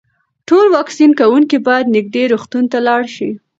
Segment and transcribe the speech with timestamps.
[0.47, 3.29] ټول واکسین کوونکي باید نږدې روغتون ته لاړ شي.